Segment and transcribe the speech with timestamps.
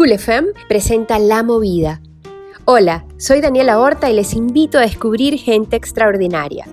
[0.00, 2.00] Cool FM presenta La Movida.
[2.64, 6.64] Hola, soy Daniela Horta y les invito a descubrir gente extraordinaria.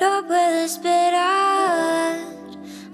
[0.00, 2.18] No puedo esperar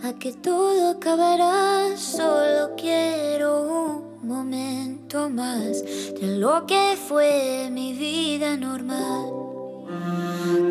[0.03, 5.85] a que todo acabará, solo quiero un momento más
[6.19, 9.27] de lo que fue mi vida normal.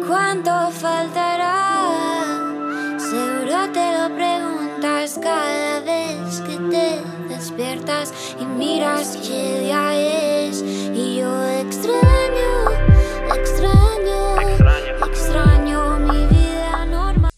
[0.07, 1.91] ¿Cuánto faltará?
[2.97, 4.15] Seguro te lo
[4.81, 10.63] cada vez que te despiertas y miras qué día es.
[10.95, 12.71] Y yo extraño,
[13.35, 14.41] extraño,
[15.05, 17.31] extraño mi vida normal.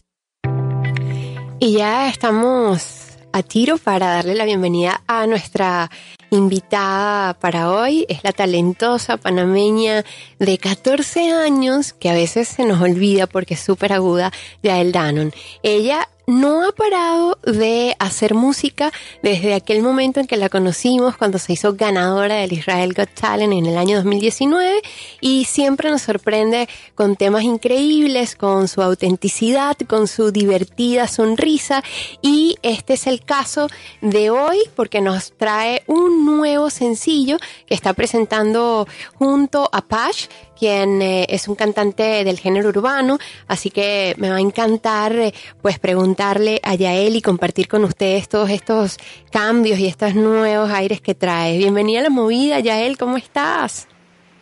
[1.60, 5.90] Y ya estamos a tiro para darle la bienvenida a nuestra
[6.30, 8.06] invitada para hoy.
[8.08, 10.02] Es la talentosa panameña
[10.38, 15.32] de 14 años, que a veces se nos olvida porque es súper aguda, Yael Danon.
[15.62, 18.92] Ella no ha parado de hacer música
[19.22, 23.52] desde aquel momento en que la conocimos, cuando se hizo ganadora del Israel Got Talent
[23.52, 24.82] en el año 2019
[25.20, 31.82] y siempre nos sorprende con temas increíbles, con su autenticidad, con su divertida sonrisa
[32.22, 33.68] y este es el caso
[34.00, 37.36] de hoy porque nos trae un nuevo sencillo
[37.66, 38.86] que está presentando
[39.18, 40.26] junto a Pash
[40.58, 45.32] quien eh, es un cantante del género urbano, así que me va a encantar eh,
[45.62, 48.98] pues preguntarle a Yael y compartir con ustedes todos estos
[49.30, 51.58] cambios y estos nuevos aires que trae.
[51.58, 53.88] Bienvenida a la movida, Yael, ¿cómo estás?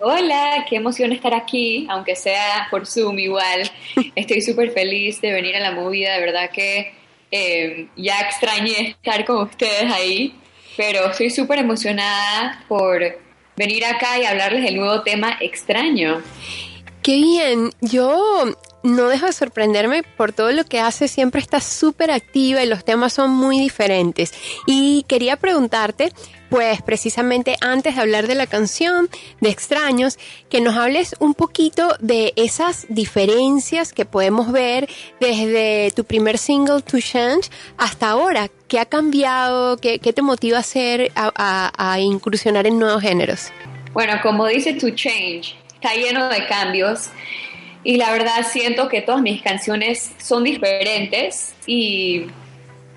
[0.04, 3.70] Hola, qué emoción estar aquí, aunque sea por Zoom igual.
[4.16, 6.92] Estoy súper feliz de venir a la movida, de verdad que
[7.30, 10.34] eh, ya extrañé estar con ustedes ahí,
[10.76, 13.00] pero estoy súper emocionada por
[13.56, 16.22] venir acá y hablarles del nuevo tema extraño.
[17.02, 18.44] Qué bien, yo
[18.82, 22.84] no dejo de sorprenderme por todo lo que hace, siempre está súper activa y los
[22.84, 24.32] temas son muy diferentes.
[24.66, 26.12] Y quería preguntarte,
[26.52, 29.08] pues precisamente antes de hablar de la canción
[29.40, 30.18] de Extraños,
[30.50, 34.86] que nos hables un poquito de esas diferencias que podemos ver
[35.18, 38.50] desde tu primer single To Change hasta ahora.
[38.68, 39.78] ¿Qué ha cambiado?
[39.78, 43.50] ¿Qué, te motiva a hacer, a, a incursionar en nuevos géneros?
[43.94, 47.08] Bueno, como dice To Change, está lleno de cambios
[47.82, 52.26] y la verdad siento que todas mis canciones son diferentes y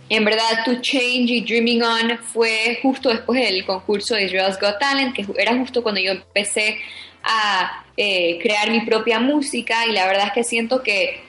[0.09, 4.79] en verdad To Change y Dreaming On fue justo después del concurso de Israel's Got
[4.79, 6.79] Talent, que era justo cuando yo empecé
[7.23, 11.21] a eh, crear mi propia música y la verdad es que siento que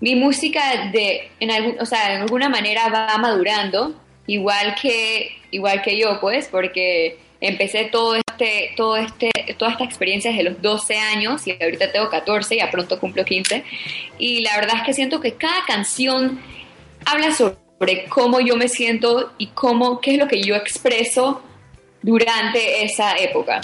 [0.00, 3.94] mi música de, en, algún, o sea, en alguna manera va madurando,
[4.26, 10.30] igual que, igual que yo, pues, porque empecé todo este, todo este, toda esta experiencia
[10.30, 13.64] desde los 12 años y ahorita tengo 14, ya pronto cumplo 15.
[14.18, 16.40] Y la verdad es que siento que cada canción
[17.04, 17.65] habla sobre
[18.08, 21.42] cómo yo me siento y cómo, qué es lo que yo expreso
[22.02, 23.60] durante esa época.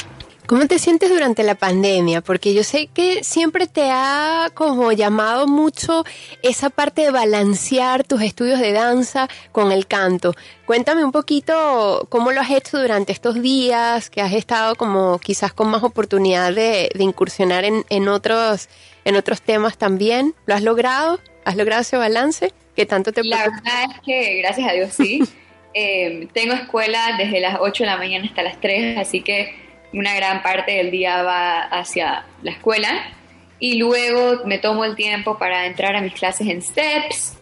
[0.46, 2.20] ¿Cómo te sientes durante la pandemia?
[2.20, 6.04] Porque yo sé que siempre te ha como llamado mucho
[6.42, 10.34] esa parte de balancear tus estudios de danza con el canto.
[10.66, 15.52] Cuéntame un poquito cómo lo has hecho durante estos días, que has estado como quizás
[15.52, 18.68] con más oportunidad de, incursionar en, otros,
[19.04, 20.34] en otros temas también.
[20.46, 21.20] ¿Lo has logrado?
[21.44, 22.52] ¿Has logrado ese balance?
[22.76, 25.22] ¿Qué tanto te La verdad es que gracias a Dios sí.
[25.74, 29.54] Eh, tengo escuela desde las 8 de la mañana hasta las 3, así que
[29.94, 33.14] una gran parte del día va hacia la escuela
[33.58, 37.38] y luego me tomo el tiempo para entrar a mis clases en STEPS,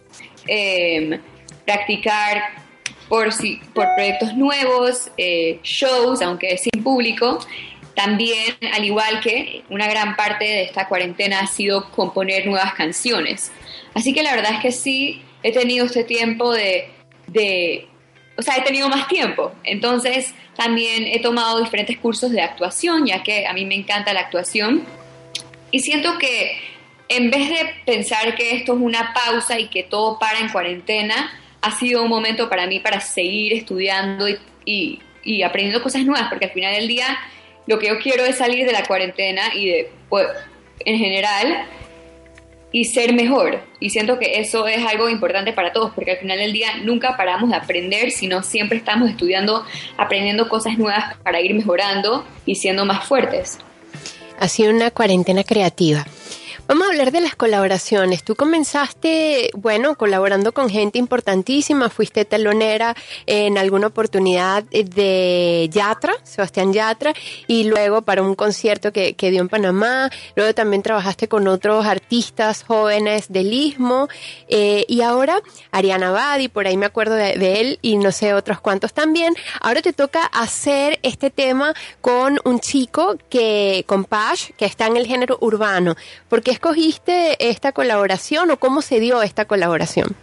[0.47, 1.19] em,
[1.65, 2.43] practicar
[3.09, 3.29] por,
[3.73, 7.39] por proyectos nuevos, eh, shows, aunque sin público.
[7.95, 13.51] También, al igual que una gran parte de esta cuarentena ha sido componer nuevas canciones.
[13.93, 16.89] Así que la verdad es que sí, he tenido este tiempo de,
[17.27, 17.87] de
[18.37, 19.51] o sea, he tenido más tiempo.
[19.63, 24.21] Entonces, también he tomado diferentes cursos de actuación, ya que a mí me encanta la
[24.21, 24.83] actuación.
[25.71, 26.59] Y siento que
[27.09, 31.31] en vez de pensar que esto es una pausa y que todo para en cuarentena,
[31.61, 34.27] ha sido un momento para mí para seguir estudiando
[34.65, 37.05] y, y, aprendiendo cosas nuevas, porque al final del día
[37.67, 40.27] lo que yo quiero es salir de la cuarentena y de, pues,
[40.79, 41.67] en general,
[42.71, 43.61] y ser mejor.
[43.79, 47.17] Y siento que eso es algo importante para todos, porque al final del día nunca
[47.17, 49.65] paramos de aprender, sino siempre estamos estudiando,
[49.97, 53.59] aprendiendo cosas nuevas para ir mejorando y siendo más fuertes.
[54.39, 56.05] Ha sido una cuarentena creativa.
[56.67, 58.23] Vamos a hablar de las colaboraciones.
[58.23, 66.71] Tú comenzaste, bueno, colaborando con gente importantísima, fuiste telonera en alguna oportunidad de Yatra, Sebastián
[66.71, 67.13] Yatra,
[67.47, 71.85] y luego para un concierto que, que dio en Panamá, luego también trabajaste con otros
[71.85, 74.07] artistas jóvenes del Istmo,
[74.47, 75.41] eh, y ahora
[75.71, 79.33] Ariana Badi, por ahí me acuerdo de, de él, y no sé otros cuantos también.
[79.59, 84.95] Ahora te toca hacer este tema con un chico que, con Pash, que está en
[84.95, 85.95] el género urbano.
[86.29, 90.15] ¿Por escogiste esta colaboración o cómo se dio esta colaboración?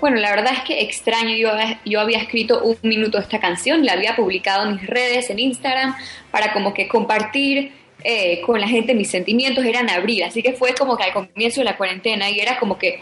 [0.00, 1.50] Bueno, la verdad es que extraño, yo,
[1.84, 5.94] yo había escrito un minuto esta canción, la había publicado en mis redes, en Instagram,
[6.32, 7.72] para como que compartir
[8.02, 11.12] eh, con la gente mis sentimientos, era en abril, así que fue como que al
[11.12, 13.00] comienzo de la cuarentena y era como que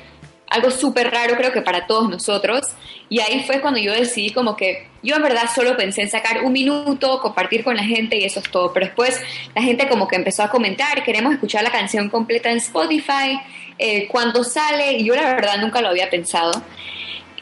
[0.51, 2.63] algo súper raro creo que para todos nosotros.
[3.09, 6.45] Y ahí fue cuando yo decidí como que yo en verdad solo pensé en sacar
[6.45, 8.73] un minuto, compartir con la gente y eso es todo.
[8.73, 9.21] Pero después
[9.55, 13.41] la gente como que empezó a comentar, queremos escuchar la canción completa en Spotify,
[13.79, 16.63] eh, cuando sale, yo la verdad nunca lo había pensado.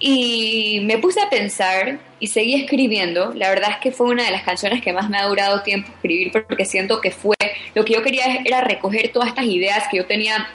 [0.01, 3.33] Y me puse a pensar y seguí escribiendo.
[3.35, 5.91] La verdad es que fue una de las canciones que más me ha durado tiempo
[5.93, 7.37] escribir porque siento que fue
[7.75, 10.49] lo que yo quería era recoger todas estas ideas que yo tenía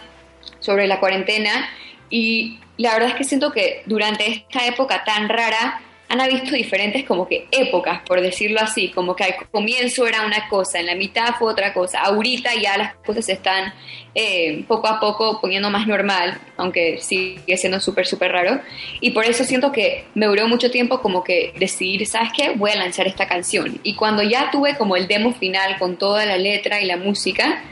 [0.59, 1.69] sobre la cuarentena
[2.13, 7.05] y la verdad es que siento que durante esta época tan rara han visto diferentes
[7.05, 10.93] como que épocas, por decirlo así, como que al comienzo era una cosa, en la
[10.93, 13.73] mitad fue otra cosa, ahorita ya las cosas se están
[14.13, 18.61] eh, poco a poco poniendo más normal, aunque sigue siendo súper, súper raro,
[19.01, 22.51] y por eso siento que me duró mucho tiempo como que decidir, ¿sabes qué?
[22.51, 26.27] Voy a lanzar esta canción, y cuando ya tuve como el demo final con toda
[26.27, 27.63] la letra y la música,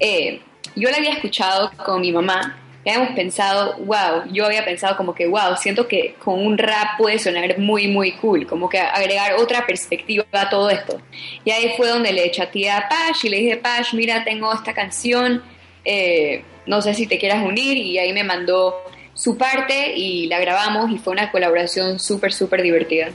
[0.00, 0.40] eh,
[0.74, 2.58] yo la había escuchado con mi mamá,
[2.90, 7.18] habíamos pensado, wow, yo había pensado como que, wow, siento que con un rap puede
[7.18, 11.00] sonar muy, muy cool, como que agregar otra perspectiva a todo esto.
[11.44, 14.72] Y ahí fue donde le chateé a Pash y le dije, Pash, mira, tengo esta
[14.72, 15.42] canción,
[15.84, 18.76] eh, no sé si te quieras unir, y ahí me mandó
[19.14, 23.08] su parte y la grabamos y fue una colaboración súper, súper divertida.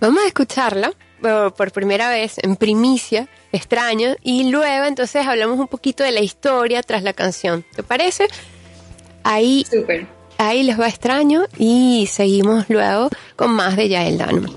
[0.00, 6.02] Vamos a escucharla por primera vez en primicia, extraño, y luego entonces hablamos un poquito
[6.02, 7.66] de la historia tras la canción.
[7.76, 8.26] ¿Te parece?
[9.22, 9.66] Ahí,
[10.38, 14.48] ahí les va extraño y seguimos luego con más de Yael Dano.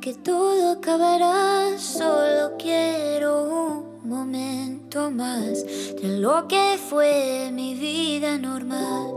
[0.00, 5.62] Que todo acabará, solo quiero un momento más
[6.00, 9.12] de lo que fue mi vida normal.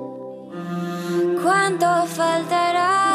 [1.41, 3.13] ¿Cuánto faltará?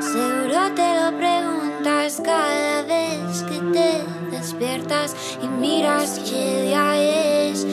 [0.00, 7.64] Seguro te lo preguntas cada vez que te despiertas y miras qué día es.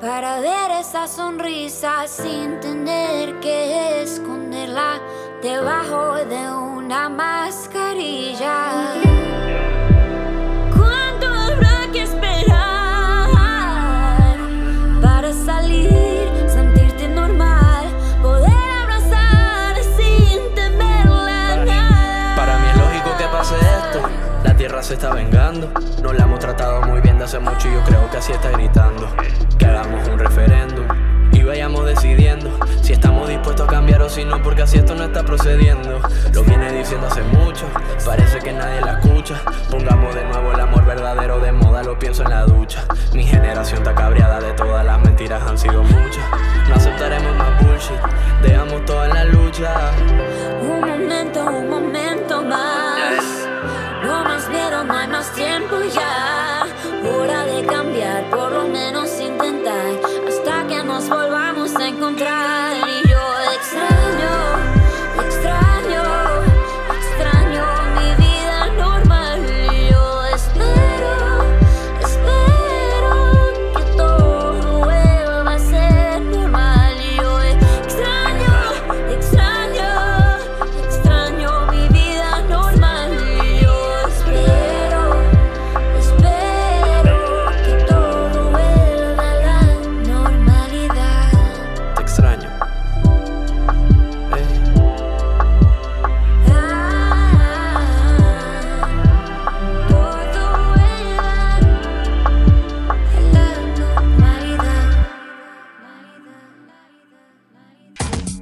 [0.00, 5.00] para ver esa sonrisa sin tener que esconderla
[5.42, 9.13] debajo de una mascarilla.
[24.94, 25.72] Se está vengando.
[26.02, 28.50] Nos la hemos tratado muy bien de hace mucho y yo creo que así está
[28.50, 29.08] gritando.
[29.58, 30.86] Que hagamos un referéndum
[31.32, 35.02] y vayamos decidiendo si estamos dispuestos a cambiar o si no, porque así esto no
[35.02, 36.00] está procediendo.
[36.32, 37.66] Lo viene diciendo hace mucho,
[38.06, 39.34] parece que nadie la escucha.
[39.68, 42.84] Pongamos de nuevo el amor verdadero de moda, lo pienso en la ducha.
[43.12, 46.24] Mi generación está cabreada de todas las mentiras, han sido muchas.
[46.68, 47.98] No aceptaremos más bullshit,
[48.42, 49.90] dejamos todo en la lucha.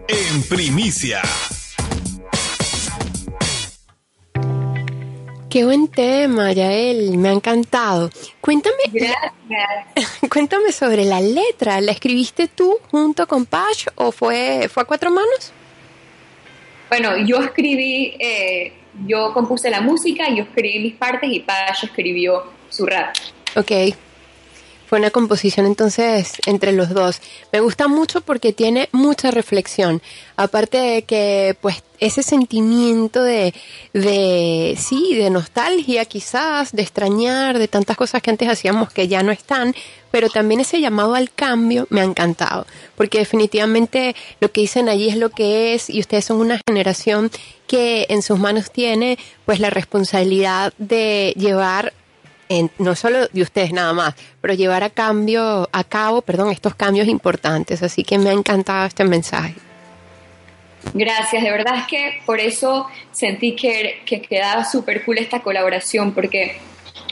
[0.09, 1.23] En primicia.
[5.49, 8.11] Qué buen tema, Yael, me ha encantado.
[8.40, 8.76] Cuéntame,
[10.30, 11.80] cuéntame sobre la letra.
[11.82, 15.52] ¿La escribiste tú junto con Pash o fue, fue a cuatro manos?
[16.88, 18.73] Bueno, yo escribí, eh,
[19.06, 23.14] yo compuse la música, yo escribí mis partes y Pash escribió su rap.
[23.54, 23.73] Ok.
[24.92, 27.22] Fue una composición entonces entre los dos.
[27.50, 30.02] Me gusta mucho porque tiene mucha reflexión.
[30.37, 33.54] Aparte de que, pues, ese sentimiento de,
[33.94, 39.22] de, sí, de nostalgia quizás, de extrañar, de tantas cosas que antes hacíamos que ya
[39.22, 39.75] no están,
[40.11, 45.08] pero también ese llamado al cambio me ha encantado, porque definitivamente lo que dicen allí
[45.08, 47.30] es lo que es y ustedes son una generación
[47.66, 51.94] que en sus manos tiene pues la responsabilidad de llevar
[52.78, 57.09] no solo de ustedes nada más, pero llevar a cambio, a cabo, perdón, estos cambios
[57.09, 57.82] importantes.
[57.82, 59.54] Así que me ha encantado este mensaje.
[60.94, 66.12] Gracias, de verdad es que por eso sentí que, que quedaba súper cool esta colaboración,
[66.12, 66.59] porque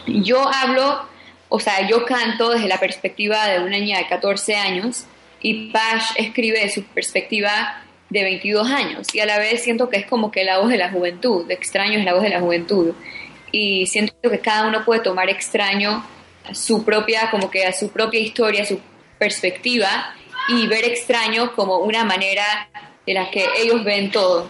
[0.07, 1.03] yo hablo,
[1.49, 5.05] o sea, yo canto desde la perspectiva de una niña de 14 años
[5.41, 9.97] y Pash escribe de su perspectiva de 22 años y a la vez siento que
[9.97, 12.41] es como que la voz de la juventud, de extraño es la voz de la
[12.41, 12.93] juventud
[13.53, 16.05] y siento que cada uno puede tomar extraño
[16.53, 18.81] su propia, como que a su propia historia, su
[19.19, 20.15] perspectiva
[20.49, 22.69] y ver extraño como una manera
[23.07, 24.47] de la que ellos ven todo.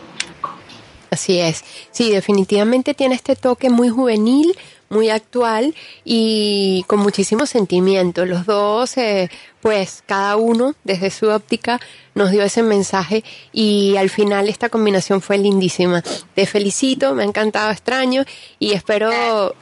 [1.10, 1.64] Así es.
[1.90, 4.56] Sí, definitivamente tiene este toque muy juvenil,
[4.90, 8.26] muy actual y con muchísimo sentimiento.
[8.26, 9.30] Los dos, eh,
[9.62, 11.80] pues cada uno desde su óptica
[12.14, 16.02] nos dio ese mensaje y al final esta combinación fue lindísima.
[16.34, 18.24] Te felicito, me ha encantado extraño
[18.58, 19.54] y espero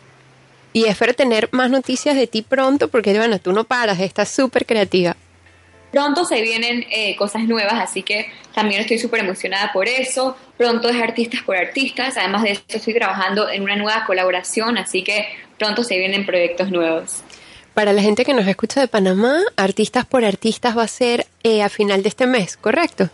[0.72, 4.66] y espero tener más noticias de ti pronto porque bueno, tú no paras, estás súper
[4.66, 5.16] creativa.
[5.90, 10.36] Pronto se vienen eh, cosas nuevas, así que también estoy súper emocionada por eso.
[10.56, 15.02] Pronto es Artistas por Artistas, además de eso estoy trabajando en una nueva colaboración, así
[15.02, 15.26] que
[15.58, 17.22] pronto se vienen proyectos nuevos.
[17.74, 21.62] Para la gente que nos escucha de Panamá, Artistas por Artistas va a ser eh,
[21.62, 23.08] a final de este mes, ¿correcto?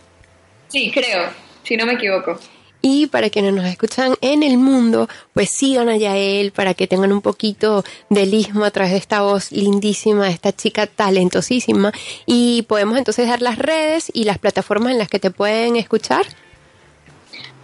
[0.69, 1.29] Sí, creo,
[1.63, 2.41] si no me equivoco.
[2.87, 7.13] Y para quienes nos escuchan en el mundo, pues sigan a Yael para que tengan
[7.13, 11.93] un poquito de lismo a través de esta voz lindísima, de esta chica talentosísima.
[12.27, 16.27] Y podemos entonces dar las redes y las plataformas en las que te pueden escuchar.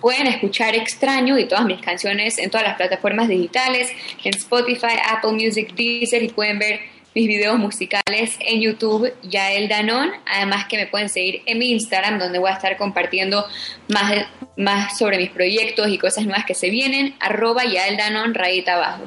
[0.01, 3.91] Pueden escuchar Extraño y todas mis canciones en todas las plataformas digitales,
[4.25, 6.81] en Spotify, Apple Music, Deezer y pueden ver
[7.15, 10.11] mis videos musicales en YouTube, Yael Danon.
[10.27, 13.47] Además que me pueden seguir en mi Instagram, donde voy a estar compartiendo
[13.89, 14.27] más,
[14.57, 19.03] más sobre mis proyectos y cosas nuevas que se vienen, arroba Yael Danon, rayita abajo.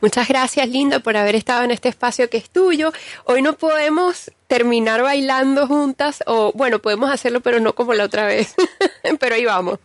[0.00, 2.92] Muchas gracias, Linda, por haber estado en este espacio que es tuyo.
[3.24, 8.26] Hoy no podemos terminar bailando juntas, o bueno, podemos hacerlo, pero no como la otra
[8.26, 8.54] vez.
[9.18, 9.80] pero ahí vamos.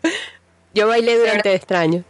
[0.75, 2.03] Yo bailé durante extraño.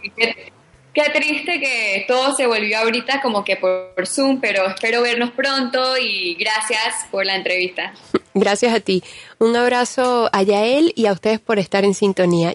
[0.93, 5.97] Qué triste que todo se volvió ahorita como que por Zoom, pero espero vernos pronto
[5.97, 7.93] y gracias por la entrevista.
[8.35, 9.03] Gracias a ti.
[9.39, 12.53] Un abrazo a Yael y a ustedes por estar en sintonía.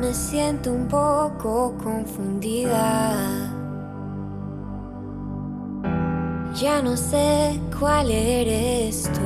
[0.00, 3.47] Me siento un poco confundida
[6.60, 9.20] ya no sé cuál eres tú.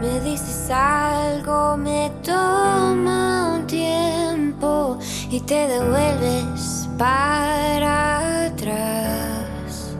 [0.00, 4.98] Me dices algo, me toma un tiempo
[5.30, 9.94] y te devuelves para atrás.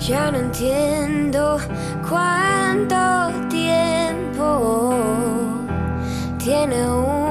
[0.00, 1.58] Ya no entiendo
[2.08, 2.96] cuánto
[3.48, 4.94] tiempo
[6.38, 7.21] tiene uno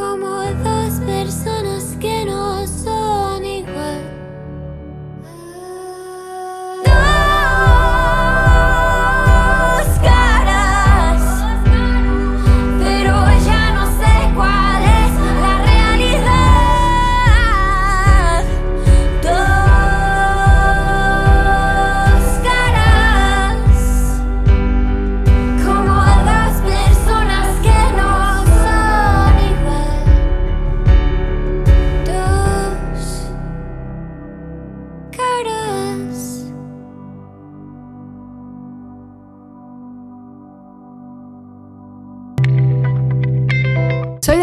[0.00, 0.39] こも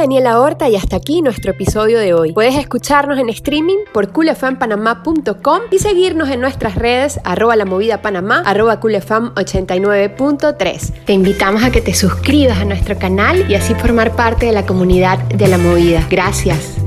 [0.07, 2.31] Daniela Horta y hasta aquí nuestro episodio de hoy.
[2.31, 8.41] Puedes escucharnos en streaming por coolfmpanamá.com y seguirnos en nuestras redes arroba la movida panamá,
[8.45, 11.03] arroba coolfm89.3.
[11.03, 14.65] Te invitamos a que te suscribas a nuestro canal y así formar parte de la
[14.65, 16.07] comunidad de la movida.
[16.09, 16.86] Gracias.